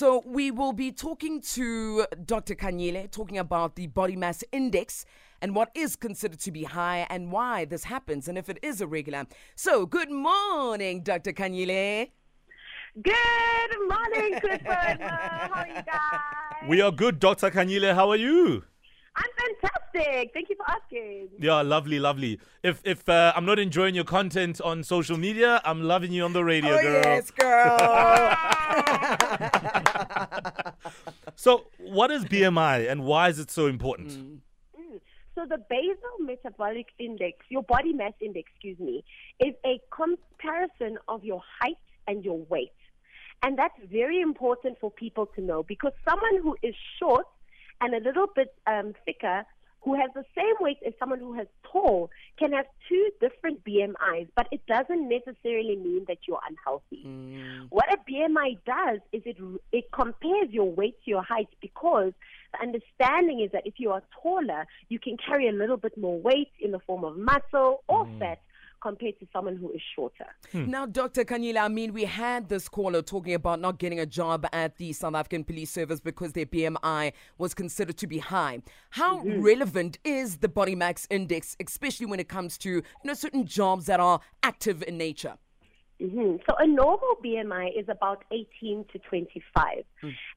So 0.00 0.22
we 0.24 0.50
will 0.50 0.72
be 0.72 0.92
talking 0.92 1.42
to 1.56 2.06
Dr. 2.24 2.54
Khanyile, 2.54 3.10
talking 3.10 3.36
about 3.36 3.76
the 3.76 3.86
body 3.86 4.16
mass 4.16 4.42
index 4.50 5.04
and 5.42 5.54
what 5.54 5.70
is 5.74 5.94
considered 5.94 6.40
to 6.40 6.50
be 6.50 6.64
high 6.64 7.06
and 7.10 7.30
why 7.30 7.66
this 7.66 7.84
happens 7.84 8.26
and 8.26 8.38
if 8.38 8.48
it 8.48 8.58
is 8.62 8.80
irregular. 8.80 9.26
So 9.56 9.84
good 9.84 10.10
morning, 10.10 11.02
Dr. 11.02 11.34
Khanyile. 11.34 12.12
Good 13.02 13.72
morning, 13.90 14.40
Clifford. 14.40 15.02
How 15.02 15.50
are 15.52 15.68
you 15.68 15.74
guys? 15.74 16.20
We 16.66 16.80
are 16.80 16.92
good, 16.92 17.20
Dr. 17.20 17.50
Khanyile. 17.50 17.94
How 17.94 18.08
are 18.08 18.16
you? 18.16 18.64
I'm 19.16 19.30
fantastic. 19.36 20.30
Thank 20.32 20.48
you 20.48 20.56
for 20.56 20.70
asking. 20.70 21.28
Yeah, 21.38 21.62
lovely, 21.62 21.98
lovely. 21.98 22.40
If 22.62 22.80
if 22.84 23.08
uh, 23.08 23.32
I'm 23.36 23.44
not 23.44 23.58
enjoying 23.58 23.94
your 23.94 24.04
content 24.04 24.60
on 24.60 24.82
social 24.84 25.18
media, 25.18 25.60
I'm 25.64 25.82
loving 25.82 26.12
you 26.12 26.24
on 26.24 26.32
the 26.32 26.44
radio, 26.44 26.74
oh, 26.74 26.82
girl. 26.82 27.02
yes, 27.04 27.30
girl. 27.32 27.76
So, 31.40 31.64
what 31.78 32.10
is 32.10 32.26
BMI 32.26 32.90
and 32.90 33.02
why 33.02 33.30
is 33.30 33.38
it 33.38 33.50
so 33.50 33.66
important? 33.66 34.10
Mm. 34.10 35.00
So 35.34 35.46
the 35.48 35.56
basal 35.70 36.16
metabolic 36.20 36.88
index, 36.98 37.38
your 37.48 37.62
body 37.62 37.94
mass 37.94 38.12
index, 38.20 38.50
excuse 38.52 38.78
me, 38.78 39.02
is 39.42 39.54
a 39.64 39.80
comparison 39.90 40.98
of 41.08 41.24
your 41.24 41.40
height 41.58 41.78
and 42.06 42.22
your 42.22 42.40
weight. 42.50 42.74
And 43.42 43.58
that's 43.58 43.78
very 43.90 44.20
important 44.20 44.76
for 44.82 44.90
people 44.90 45.24
to 45.34 45.40
know 45.40 45.62
because 45.62 45.92
someone 46.06 46.42
who 46.42 46.58
is 46.62 46.74
short 46.98 47.24
and 47.80 47.94
a 47.94 48.06
little 48.06 48.26
bit 48.36 48.54
um, 48.66 48.92
thicker, 49.06 49.46
who 49.80 49.94
has 49.94 50.10
the 50.14 50.24
same 50.36 50.56
weight 50.60 50.76
as 50.86 50.92
someone 50.98 51.20
who 51.20 51.32
has 51.32 51.46
tall, 51.72 52.10
can 52.40 52.52
have 52.52 52.64
two 52.88 53.10
different 53.20 53.62
BMIs, 53.64 54.28
but 54.34 54.48
it 54.50 54.62
doesn't 54.66 55.08
necessarily 55.08 55.76
mean 55.76 56.06
that 56.08 56.18
you're 56.26 56.40
unhealthy. 56.48 57.04
Mm. 57.06 57.66
What 57.68 57.92
a 57.92 57.98
BMI 58.10 58.58
does 58.64 59.00
is 59.12 59.22
it 59.26 59.36
it 59.70 59.92
compares 59.92 60.48
your 60.50 60.70
weight 60.70 60.96
to 61.04 61.10
your 61.10 61.22
height 61.22 61.48
because 61.60 62.12
the 62.52 62.60
understanding 62.62 63.40
is 63.40 63.52
that 63.52 63.66
if 63.66 63.74
you 63.76 63.90
are 63.90 64.02
taller, 64.22 64.66
you 64.88 64.98
can 64.98 65.18
carry 65.18 65.48
a 65.48 65.52
little 65.52 65.76
bit 65.76 65.96
more 65.98 66.18
weight 66.18 66.50
in 66.58 66.72
the 66.72 66.80
form 66.80 67.04
of 67.04 67.16
muscle 67.16 67.84
or 67.86 68.06
mm. 68.06 68.18
fat 68.18 68.40
compared 68.80 69.18
to 69.20 69.26
someone 69.32 69.56
who 69.56 69.70
is 69.72 69.80
shorter. 69.94 70.26
Hmm. 70.52 70.70
Now, 70.70 70.86
Dr. 70.86 71.24
Khanyile, 71.24 71.58
I 71.58 71.68
mean, 71.68 71.92
we 71.92 72.04
had 72.04 72.48
this 72.48 72.68
caller 72.68 73.02
talking 73.02 73.34
about 73.34 73.60
not 73.60 73.78
getting 73.78 74.00
a 74.00 74.06
job 74.06 74.46
at 74.52 74.76
the 74.76 74.92
South 74.92 75.14
African 75.14 75.44
Police 75.44 75.70
Service 75.70 76.00
because 76.00 76.32
their 76.32 76.46
BMI 76.46 77.12
was 77.38 77.54
considered 77.54 77.96
to 77.98 78.06
be 78.06 78.18
high. 78.18 78.62
How 78.90 79.18
mm-hmm. 79.18 79.40
relevant 79.42 79.98
is 80.04 80.38
the 80.38 80.48
body 80.48 80.74
mass 80.74 81.06
index, 81.10 81.56
especially 81.64 82.06
when 82.06 82.20
it 82.20 82.28
comes 82.28 82.58
to 82.58 82.70
you 82.70 82.82
know 83.04 83.14
certain 83.14 83.46
jobs 83.46 83.86
that 83.86 84.00
are 84.00 84.20
active 84.42 84.82
in 84.82 84.98
nature? 84.98 85.36
Hmm 86.00 86.36
So 86.48 86.56
a 86.58 86.66
normal 86.66 87.16
BMI 87.24 87.78
is 87.78 87.86
about 87.88 88.24
18 88.32 88.86
to 88.92 88.98
25. 88.98 89.84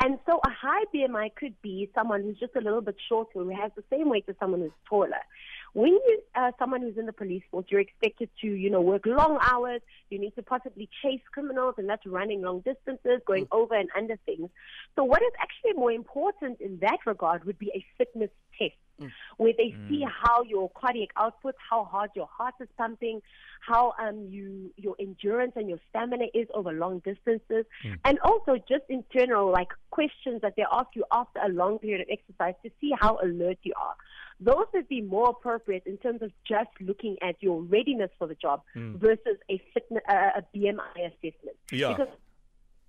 And 0.00 0.18
so 0.24 0.40
a 0.44 0.50
high 0.50 0.84
BMI 0.94 1.34
could 1.34 1.60
be 1.62 1.90
someone 1.94 2.22
who's 2.22 2.38
just 2.38 2.54
a 2.54 2.60
little 2.60 2.80
bit 2.80 2.96
shorter, 3.08 3.30
who 3.34 3.50
has 3.50 3.72
the 3.76 3.82
same 3.90 4.08
weight 4.08 4.24
as 4.28 4.36
someone 4.38 4.60
who's 4.60 4.70
taller. 4.88 5.22
When 5.74 5.88
you 5.92 6.22
uh, 6.34 6.52
someone 6.58 6.80
who's 6.80 6.96
in 6.96 7.06
the 7.06 7.12
police 7.12 7.42
force, 7.50 7.66
you're 7.68 7.80
expected 7.80 8.30
to, 8.40 8.46
you 8.46 8.70
know, 8.70 8.80
work 8.80 9.04
long 9.04 9.38
hours. 9.42 9.80
You 10.10 10.18
need 10.18 10.34
to 10.36 10.42
possibly 10.42 10.88
chase 11.02 11.20
criminals, 11.32 11.74
and 11.76 11.88
that's 11.88 12.06
running 12.06 12.40
long 12.42 12.60
distances, 12.60 13.20
going 13.26 13.46
over 13.52 13.74
and 13.74 13.88
under 13.96 14.16
things. 14.24 14.48
So 14.96 15.04
what 15.04 15.22
is 15.22 15.32
actually 15.40 15.74
more 15.74 15.92
important 15.92 16.60
in 16.60 16.78
that 16.80 16.98
regard 17.06 17.44
would 17.44 17.58
be 17.58 17.70
a 17.74 17.84
fitness 17.98 18.30
test 18.58 18.74
Mm. 19.00 19.10
where 19.36 19.52
they 19.56 19.70
mm. 19.70 19.88
see 19.88 20.04
how 20.04 20.42
your 20.42 20.70
cardiac 20.70 21.10
output, 21.16 21.54
how 21.70 21.84
hard 21.84 22.10
your 22.16 22.26
heart 22.26 22.54
is 22.60 22.68
pumping, 22.76 23.20
how 23.60 23.94
um 23.98 24.26
you 24.28 24.72
your 24.76 24.96
endurance 24.98 25.52
and 25.54 25.68
your 25.68 25.78
stamina 25.88 26.26
is 26.34 26.48
over 26.54 26.72
long 26.72 26.98
distances, 27.00 27.64
mm. 27.84 27.98
and 28.04 28.18
also 28.20 28.56
just 28.68 28.84
in 28.88 29.04
general 29.12 29.52
like 29.52 29.68
questions 29.90 30.40
that 30.42 30.54
they 30.56 30.64
ask 30.72 30.88
you 30.94 31.04
after 31.12 31.38
a 31.40 31.48
long 31.48 31.78
period 31.78 32.00
of 32.00 32.08
exercise 32.10 32.54
to 32.64 32.70
see 32.80 32.92
how 32.98 33.18
alert 33.22 33.58
you 33.62 33.72
are. 33.80 33.94
Those 34.40 34.66
would 34.72 34.88
be 34.88 35.00
more 35.00 35.30
appropriate 35.30 35.82
in 35.86 35.96
terms 35.98 36.22
of 36.22 36.30
just 36.46 36.70
looking 36.80 37.16
at 37.22 37.36
your 37.40 37.62
readiness 37.62 38.10
for 38.18 38.28
the 38.28 38.36
job 38.36 38.62
versus 38.74 39.36
a 39.50 39.60
fitness, 39.74 40.02
uh, 40.08 40.30
a 40.36 40.42
BMI 40.56 40.96
assessment. 40.96 41.56
Yeah. 41.72 41.94
Because 41.94 42.14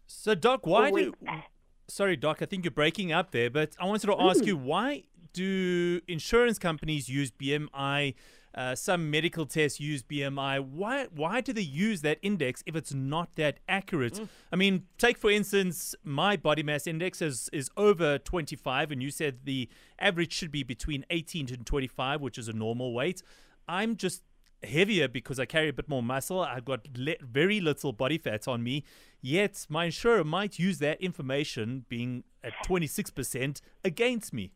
So, 0.06 0.36
Doc, 0.36 0.66
why 0.66 0.92
do. 0.92 1.14
Eh. 1.28 1.42
Sorry, 1.88 2.16
Doc, 2.16 2.42
I 2.42 2.46
think 2.46 2.66
you're 2.66 2.72
breaking 2.72 3.12
up 3.12 3.32
there, 3.32 3.50
but 3.50 3.76
I 3.80 3.86
wanted 3.86 4.08
to 4.08 4.16
ask 4.20 4.46
you 4.46 4.56
why 4.56 5.04
do 5.34 6.02
insurance 6.08 6.60
companies 6.60 7.10
use 7.10 7.32
BMI? 7.32 8.16
Uh, 8.56 8.74
some 8.74 9.12
medical 9.12 9.46
tests 9.46 9.80
use 9.80 10.02
BMI. 10.02 10.60
Why? 10.60 11.06
Why 11.16 11.40
do 11.40 11.54
they 11.54 11.62
use 11.62 12.02
that 12.02 12.18
index 12.22 12.64
if 12.66 12.76
it's 12.76 12.94
not 12.94 13.36
that 13.36 13.60
accurate? 13.70 14.18
I 14.52 14.56
mean, 14.56 14.84
take 14.98 15.18
for 15.20 15.30
instance, 15.30 15.94
my 16.04 16.36
body 16.36 16.64
mass 16.64 16.88
index 16.88 17.22
is 17.22 17.50
is 17.54 17.70
over 17.78 18.18
25, 18.18 18.92
and 18.92 19.04
you 19.04 19.12
said 19.12 19.40
the 19.44 19.70
average 20.00 20.34
should 20.34 20.52
be 20.52 20.64
between 20.64 21.06
18 21.12 21.46
to 21.48 21.58
25, 21.58 22.22
which 22.22 22.38
is 22.40 22.48
a 22.48 22.54
normal 22.54 22.94
weight. 22.94 23.22
I'm 23.68 23.96
just 23.96 24.24
heavier 24.64 25.08
because 25.08 25.40
I 25.40 25.46
carry 25.46 25.70
a 25.70 25.74
bit 25.74 25.88
more 25.88 26.04
muscle. 26.04 26.42
I've 26.42 26.66
got 26.66 26.88
le- 26.98 27.16
very 27.22 27.62
little 27.62 27.94
body 27.94 28.18
fat 28.18 28.48
on 28.48 28.64
me. 28.64 28.84
Yet 29.22 29.66
my 29.70 29.86
insurer 29.86 30.24
might 30.24 30.60
use 30.60 30.80
that 30.80 31.00
information, 31.02 31.86
being 31.90 32.24
at 32.44 32.54
26%, 32.66 33.62
against 33.84 34.34
me. 34.34 34.52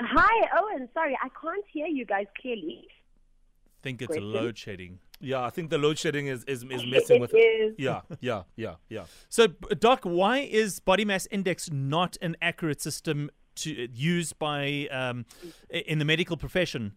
Hi, 0.00 0.48
Owen. 0.60 0.88
Sorry, 0.94 1.16
I 1.22 1.28
can't 1.40 1.64
hear 1.72 1.86
you 1.86 2.04
guys 2.04 2.26
clearly. 2.40 2.86
Think 3.82 4.02
it's 4.02 4.08
Question? 4.08 4.32
load 4.32 4.58
shedding. 4.58 4.98
Yeah, 5.20 5.42
I 5.42 5.50
think 5.50 5.70
the 5.70 5.78
load 5.78 5.98
shedding 5.98 6.26
is, 6.26 6.44
is, 6.44 6.62
is 6.64 6.84
messing 6.90 7.20
with 7.20 7.32
It 7.32 7.38
is. 7.38 7.74
Yeah, 7.78 8.00
yeah, 8.20 8.42
yeah, 8.56 8.74
yeah. 8.88 9.04
So, 9.28 9.48
b- 9.48 9.74
Doc, 9.78 10.00
why 10.04 10.38
is 10.40 10.80
body 10.80 11.04
mass 11.04 11.26
index 11.30 11.70
not 11.70 12.16
an 12.20 12.36
accurate 12.42 12.82
system 12.82 13.30
to 13.56 13.70
used 13.92 14.38
by 14.38 14.88
um, 14.90 15.24
i- 15.72 15.78
in 15.78 15.98
the 15.98 16.04
medical 16.04 16.36
profession? 16.36 16.92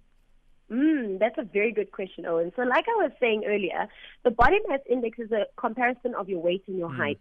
Mm, 0.70 1.18
that's 1.20 1.38
a 1.38 1.44
very 1.44 1.72
good 1.72 1.92
question, 1.92 2.26
Owen. 2.26 2.52
So, 2.56 2.64
like 2.64 2.86
I 2.88 3.02
was 3.04 3.12
saying 3.20 3.44
earlier, 3.48 3.88
the 4.24 4.32
body 4.32 4.58
mass 4.68 4.80
index 4.90 5.18
is 5.20 5.32
a 5.32 5.46
comparison 5.56 6.14
of 6.16 6.28
your 6.28 6.42
weight 6.42 6.64
and 6.68 6.78
your 6.78 6.94
height. 6.94 7.20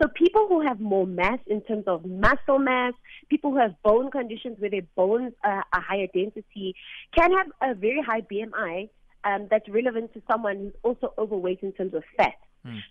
So, 0.00 0.08
people 0.08 0.46
who 0.48 0.62
have 0.62 0.80
more 0.80 1.06
mass 1.06 1.38
in 1.46 1.60
terms 1.60 1.84
of 1.86 2.06
muscle 2.06 2.58
mass, 2.58 2.94
people 3.28 3.50
who 3.50 3.58
have 3.58 3.74
bone 3.82 4.10
conditions 4.10 4.56
where 4.58 4.70
their 4.70 4.86
bones 4.96 5.34
are 5.44 5.62
a 5.74 5.80
higher 5.80 6.06
density, 6.14 6.74
can 7.14 7.32
have 7.32 7.48
a 7.60 7.74
very 7.74 8.00
high 8.00 8.22
BMI 8.22 8.88
um, 9.24 9.48
that's 9.50 9.68
relevant 9.68 10.14
to 10.14 10.22
someone 10.30 10.56
who's 10.56 10.72
also 10.82 11.12
overweight 11.18 11.60
in 11.60 11.72
terms 11.72 11.92
of 11.92 12.02
fat. 12.16 12.34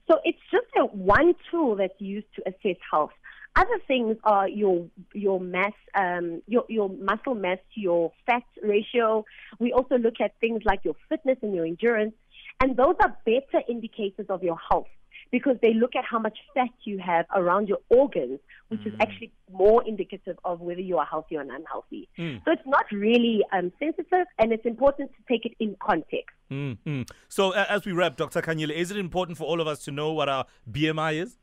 So, 0.07 0.19
it's 0.23 0.39
just 0.51 0.67
a 0.77 0.85
one 0.85 1.33
tool 1.49 1.75
that's 1.77 1.99
used 1.99 2.27
to 2.35 2.43
assess 2.47 2.77
health. 2.91 3.11
Other 3.55 3.79
things 3.87 4.17
are 4.23 4.47
your 4.47 4.85
your 5.11 5.39
mass, 5.39 5.73
um, 5.95 6.43
your 6.45 6.65
your 6.69 6.89
muscle 6.89 7.33
mass 7.33 7.57
to 7.73 7.81
your 7.81 8.11
fat 8.27 8.43
ratio. 8.61 9.25
We 9.57 9.73
also 9.73 9.97
look 9.97 10.21
at 10.23 10.39
things 10.39 10.61
like 10.63 10.81
your 10.83 10.95
fitness 11.09 11.39
and 11.41 11.55
your 11.55 11.65
endurance, 11.65 12.13
and 12.61 12.77
those 12.77 12.95
are 13.01 13.17
better 13.25 13.63
indicators 13.67 14.27
of 14.29 14.43
your 14.43 14.57
health 14.69 14.85
because 15.31 15.57
they 15.61 15.73
look 15.73 15.95
at 15.95 16.05
how 16.05 16.19
much 16.19 16.37
fat 16.53 16.69
you 16.83 16.99
have 16.99 17.25
around 17.35 17.67
your 17.67 17.79
organs, 17.89 18.39
which 18.69 18.85
is 18.85 18.93
actually 18.99 19.31
more 19.51 19.83
indicative 19.87 20.37
of 20.43 20.59
whether 20.59 20.81
you 20.81 20.97
are 20.97 21.05
healthy 21.05 21.37
or 21.37 21.41
unhealthy. 21.41 22.07
So 22.45 22.51
it's 22.51 22.65
not 22.65 22.85
really 22.91 23.43
um, 23.51 23.71
sensitive, 23.79 24.27
and 24.37 24.51
it's 24.51 24.65
important 24.65 25.11
to 25.11 25.17
take 25.27 25.45
it 25.45 25.53
in 25.59 25.75
context. 25.81 26.35
Mm, 26.51 26.77
mm. 26.85 27.09
So, 27.27 27.53
uh, 27.53 27.65
as 27.69 27.85
we 27.85 27.91
wrap, 27.91 28.15
Dr. 28.17 28.41
Khanyile, 28.41 28.71
is 28.71 28.91
it 28.91 28.97
important 28.97 29.37
for 29.37 29.45
all 29.45 29.61
of 29.61 29.67
us 29.67 29.83
to 29.85 29.91
know 29.91 30.13
what 30.13 30.29
our 30.29 30.45
BMI 30.69 31.21
is? 31.21 31.37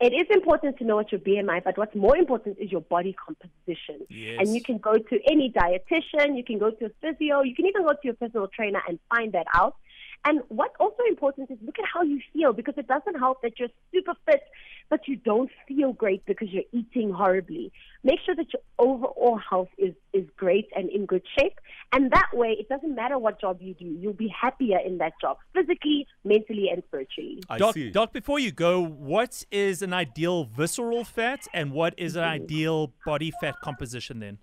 It 0.00 0.12
is 0.12 0.26
important 0.30 0.78
to 0.78 0.84
know 0.84 0.96
what 0.96 1.12
your 1.12 1.20
BMI, 1.20 1.62
but 1.62 1.78
what's 1.78 1.94
more 1.94 2.16
important 2.16 2.58
is 2.58 2.70
your 2.70 2.80
body 2.80 3.14
composition. 3.14 4.06
Yes. 4.08 4.38
And 4.40 4.54
you 4.54 4.62
can 4.62 4.78
go 4.78 4.94
to 4.98 5.20
any 5.30 5.52
dietitian, 5.52 6.36
you 6.36 6.44
can 6.44 6.58
go 6.58 6.70
to 6.70 6.86
a 6.86 6.90
physio, 7.00 7.42
you 7.42 7.54
can 7.54 7.66
even 7.66 7.82
go 7.82 7.92
to 7.92 7.98
your 8.02 8.14
personal 8.14 8.48
trainer 8.48 8.80
and 8.88 8.98
find 9.14 9.32
that 9.32 9.46
out. 9.54 9.76
And 10.24 10.40
what's 10.48 10.74
also 10.80 11.02
important 11.08 11.50
is 11.50 11.58
look 11.62 11.78
at 11.78 11.84
how 11.92 12.02
you 12.02 12.20
feel 12.32 12.52
because 12.52 12.74
it 12.78 12.86
doesn't 12.86 13.18
help 13.18 13.42
that 13.42 13.58
you're 13.58 13.68
super 13.92 14.14
fit, 14.24 14.42
but 14.88 15.06
you 15.06 15.16
don't 15.16 15.50
feel 15.68 15.92
great 15.92 16.24
because 16.24 16.48
you're 16.50 16.64
eating 16.72 17.12
horribly. 17.12 17.72
Make 18.02 18.20
sure 18.24 18.34
that 18.34 18.46
your 18.52 18.62
overall 18.78 19.38
health 19.38 19.68
is, 19.76 19.94
is 20.14 20.24
great 20.36 20.68
and 20.74 20.88
in 20.88 21.04
good 21.04 21.22
shape. 21.38 21.58
And 21.92 22.10
that 22.12 22.28
way, 22.32 22.56
it 22.58 22.68
doesn't 22.68 22.94
matter 22.94 23.18
what 23.18 23.40
job 23.40 23.58
you 23.60 23.74
do, 23.74 23.84
you'll 23.84 24.14
be 24.14 24.28
happier 24.28 24.78
in 24.78 24.98
that 24.98 25.12
job, 25.20 25.36
physically, 25.54 26.06
mentally, 26.24 26.68
and 26.72 26.82
spiritually. 26.86 27.42
I 27.50 27.58
Doc, 27.58 27.74
see. 27.74 27.90
Doc, 27.90 28.12
before 28.12 28.38
you 28.38 28.50
go, 28.50 28.82
what 28.82 29.44
is 29.50 29.82
an 29.82 29.92
ideal 29.92 30.44
visceral 30.44 31.04
fat 31.04 31.46
and 31.52 31.70
what 31.72 31.94
is 31.98 32.16
an 32.16 32.24
ideal 32.24 32.92
body 33.04 33.32
fat 33.40 33.56
composition 33.62 34.20
then? 34.20 34.38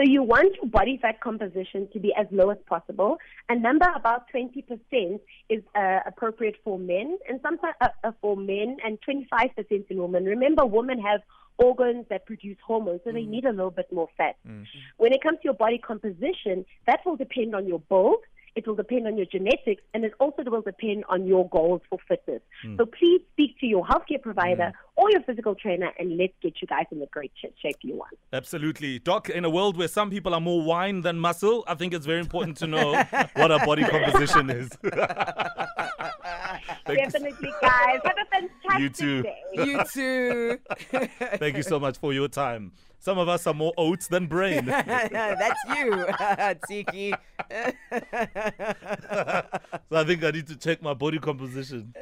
So 0.00 0.04
you 0.06 0.22
want 0.22 0.56
your 0.56 0.70
body 0.70 0.98
fat 1.02 1.20
composition 1.20 1.86
to 1.92 2.00
be 2.00 2.10
as 2.18 2.26
low 2.30 2.48
as 2.48 2.56
possible. 2.66 3.18
A 3.50 3.54
number 3.54 3.84
about 3.94 4.22
20% 4.34 5.20
is 5.50 5.62
uh, 5.74 5.98
appropriate 6.06 6.56
for 6.64 6.78
men, 6.78 7.18
and 7.28 7.38
sometimes 7.42 7.74
uh, 7.82 7.88
uh, 8.02 8.12
for 8.22 8.34
men, 8.34 8.78
and 8.82 8.98
25% 9.06 9.90
in 9.90 9.98
women. 9.98 10.24
Remember, 10.24 10.64
women 10.64 10.98
have 11.02 11.20
organs 11.58 12.06
that 12.08 12.24
produce 12.24 12.56
hormones, 12.66 13.02
so 13.04 13.12
they 13.12 13.24
need 13.24 13.44
a 13.44 13.50
little 13.50 13.70
bit 13.70 13.92
more 13.92 14.08
fat. 14.16 14.36
When 14.96 15.12
it 15.12 15.22
comes 15.22 15.36
to 15.40 15.44
your 15.44 15.54
body 15.54 15.76
composition, 15.76 16.64
that 16.86 17.00
will 17.04 17.16
depend 17.16 17.54
on 17.54 17.68
your 17.68 17.80
build. 17.80 18.20
It 18.54 18.66
will 18.66 18.74
depend 18.74 19.06
on 19.06 19.16
your 19.16 19.26
genetics, 19.26 19.82
and 19.94 20.04
it 20.04 20.12
also 20.18 20.42
will 20.44 20.62
depend 20.62 21.04
on 21.08 21.26
your 21.26 21.48
goals 21.48 21.80
for 21.88 21.98
fitness. 22.08 22.42
Hmm. 22.62 22.76
So 22.76 22.86
please 22.86 23.20
speak 23.32 23.58
to 23.60 23.66
your 23.66 23.84
healthcare 23.86 24.20
provider 24.22 24.72
hmm. 24.74 25.00
or 25.00 25.10
your 25.10 25.22
physical 25.22 25.54
trainer, 25.54 25.92
and 25.98 26.16
let's 26.16 26.34
get 26.42 26.54
you 26.60 26.68
guys 26.68 26.86
in 26.90 27.00
the 27.00 27.06
great 27.06 27.32
shape 27.40 27.76
you 27.82 27.94
want. 27.94 28.18
Absolutely. 28.32 28.98
Doc, 28.98 29.28
in 29.30 29.44
a 29.44 29.50
world 29.50 29.76
where 29.76 29.88
some 29.88 30.10
people 30.10 30.34
are 30.34 30.40
more 30.40 30.62
wine 30.62 31.00
than 31.02 31.18
muscle, 31.18 31.64
I 31.66 31.74
think 31.74 31.94
it's 31.94 32.06
very 32.06 32.20
important 32.20 32.56
to 32.58 32.66
know 32.66 32.92
what 33.34 33.50
our 33.50 33.64
body 33.64 33.84
composition 33.84 34.50
is. 34.50 34.70
Thank 36.96 37.12
Definitely, 37.12 37.52
guys. 37.60 38.00
Have 38.04 38.16
a 38.18 38.24
fantastic 38.30 38.80
You 38.80 38.88
too. 38.90 39.22
day. 39.22 39.38
You 39.54 39.82
too. 39.92 40.58
Thank 41.38 41.56
you 41.56 41.62
so 41.62 41.78
much 41.80 41.98
for 41.98 42.12
your 42.12 42.28
time. 42.28 42.72
Some 43.02 43.16
of 43.18 43.30
us 43.30 43.46
are 43.46 43.54
more 43.54 43.72
oats 43.78 44.08
than 44.08 44.26
brain. 44.26 44.64
That's 44.66 45.58
you, 45.74 46.06
Tiki. 46.68 47.10
so 47.10 47.16
I 49.92 50.04
think 50.04 50.22
I 50.22 50.30
need 50.32 50.46
to 50.48 50.56
check 50.56 50.82
my 50.82 50.92
body 50.92 51.18
composition. 51.18 51.94